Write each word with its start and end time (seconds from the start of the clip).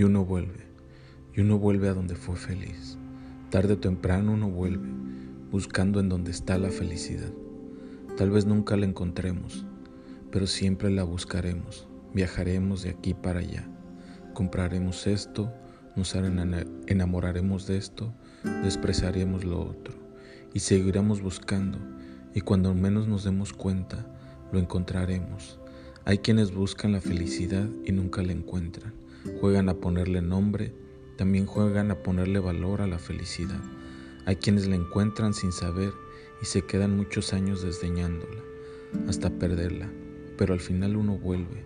y 0.00 0.02
uno 0.02 0.24
vuelve, 0.24 0.64
y 1.36 1.42
uno 1.42 1.58
vuelve 1.58 1.90
a 1.90 1.92
donde 1.92 2.14
fue 2.14 2.34
feliz. 2.34 2.96
Tarde 3.50 3.74
o 3.74 3.78
temprano 3.80 4.32
uno 4.32 4.48
vuelve, 4.48 4.88
buscando 5.50 6.00
en 6.00 6.08
donde 6.08 6.30
está 6.30 6.56
la 6.56 6.70
felicidad. 6.70 7.30
Tal 8.16 8.30
vez 8.30 8.46
nunca 8.46 8.78
la 8.78 8.86
encontremos, 8.86 9.66
pero 10.30 10.46
siempre 10.46 10.88
la 10.88 11.04
buscaremos. 11.04 11.86
Viajaremos 12.14 12.82
de 12.82 12.88
aquí 12.88 13.12
para 13.12 13.40
allá. 13.40 13.68
Compraremos 14.32 15.06
esto, 15.06 15.52
nos 15.96 16.14
enamoraremos 16.14 17.66
de 17.66 17.76
esto, 17.76 18.14
despreciaremos 18.62 19.44
lo 19.44 19.60
otro 19.60 19.92
y 20.54 20.60
seguiremos 20.60 21.20
buscando 21.20 21.78
y 22.34 22.40
cuando 22.40 22.72
menos 22.72 23.06
nos 23.06 23.24
demos 23.24 23.52
cuenta, 23.52 24.06
lo 24.50 24.60
encontraremos. 24.60 25.60
Hay 26.06 26.20
quienes 26.20 26.54
buscan 26.54 26.92
la 26.92 27.02
felicidad 27.02 27.68
y 27.84 27.92
nunca 27.92 28.22
la 28.22 28.32
encuentran. 28.32 28.94
Juegan 29.40 29.68
a 29.68 29.74
ponerle 29.74 30.22
nombre, 30.22 30.72
también 31.16 31.46
juegan 31.46 31.90
a 31.90 32.02
ponerle 32.02 32.38
valor 32.38 32.80
a 32.80 32.86
la 32.86 32.98
felicidad. 32.98 33.60
Hay 34.26 34.36
quienes 34.36 34.66
la 34.66 34.76
encuentran 34.76 35.34
sin 35.34 35.52
saber 35.52 35.92
y 36.42 36.46
se 36.46 36.62
quedan 36.62 36.96
muchos 36.96 37.32
años 37.32 37.62
desdeñándola, 37.62 38.40
hasta 39.08 39.30
perderla, 39.30 39.90
pero 40.38 40.54
al 40.54 40.60
final 40.60 40.96
uno 40.96 41.18
vuelve 41.18 41.64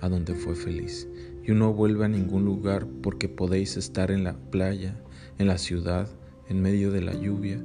a 0.00 0.08
donde 0.08 0.34
fue 0.34 0.54
feliz. 0.54 1.08
Y 1.44 1.52
uno 1.52 1.72
vuelve 1.72 2.04
a 2.06 2.08
ningún 2.08 2.44
lugar 2.44 2.86
porque 3.02 3.28
podéis 3.28 3.76
estar 3.76 4.10
en 4.10 4.24
la 4.24 4.36
playa, 4.50 5.00
en 5.38 5.46
la 5.46 5.58
ciudad, 5.58 6.08
en 6.48 6.62
medio 6.62 6.90
de 6.90 7.02
la 7.02 7.14
lluvia, 7.14 7.62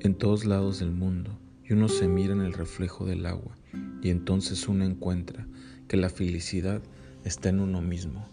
en 0.00 0.14
todos 0.14 0.44
lados 0.44 0.80
del 0.80 0.90
mundo 0.90 1.38
y 1.64 1.72
uno 1.72 1.88
se 1.88 2.08
mira 2.08 2.32
en 2.32 2.40
el 2.40 2.52
reflejo 2.52 3.06
del 3.06 3.24
agua 3.24 3.56
y 4.02 4.10
entonces 4.10 4.66
uno 4.68 4.84
encuentra 4.84 5.46
que 5.88 5.96
la 5.96 6.10
felicidad 6.10 6.82
está 7.24 7.50
en 7.50 7.60
uno 7.60 7.80
mismo 7.80 8.26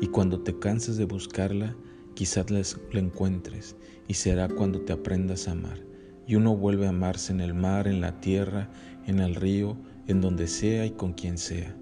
y 0.00 0.06
cuando 0.08 0.40
te 0.40 0.58
canses 0.58 0.96
de 0.96 1.04
buscarla 1.04 1.76
quizás 2.14 2.50
la 2.50 2.62
encuentres 3.00 3.76
y 4.08 4.14
será 4.14 4.48
cuando 4.48 4.80
te 4.80 4.92
aprendas 4.92 5.48
a 5.48 5.52
amar 5.52 5.94
y 6.26 6.36
uno 6.36 6.56
vuelve 6.56 6.86
a 6.86 6.90
amarse 6.90 7.32
en 7.32 7.40
el 7.40 7.54
mar, 7.54 7.86
en 7.86 8.00
la 8.00 8.20
tierra, 8.20 8.70
en 9.06 9.18
el 9.18 9.34
río, 9.34 9.76
en 10.06 10.20
donde 10.20 10.46
sea 10.46 10.86
y 10.86 10.90
con 10.90 11.12
quien 11.12 11.38
sea, 11.38 11.76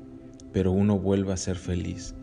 pero 0.52 0.72
uno 0.72 0.98
vuelve 0.98 1.32
a 1.32 1.36
ser 1.36 1.56
feliz. 1.56 2.14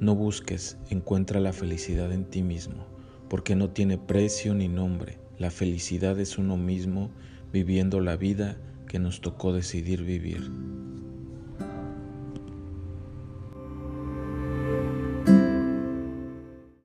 No 0.00 0.14
busques, 0.14 0.78
encuentra 0.90 1.40
la 1.40 1.52
felicidad 1.52 2.12
en 2.12 2.24
ti 2.24 2.42
mismo, 2.42 2.86
porque 3.28 3.54
no 3.56 3.70
tiene 3.70 3.98
precio 3.98 4.54
ni 4.54 4.68
nombre. 4.68 5.18
La 5.38 5.50
felicidad 5.50 6.18
es 6.18 6.38
uno 6.38 6.56
mismo 6.56 7.10
viviendo 7.52 8.00
la 8.00 8.16
vida 8.16 8.58
que 8.88 8.98
nos 8.98 9.20
tocó 9.20 9.52
decidir 9.52 10.02
vivir. 10.02 10.50